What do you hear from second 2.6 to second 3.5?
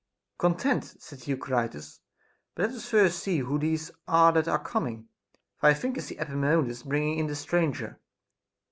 let us first see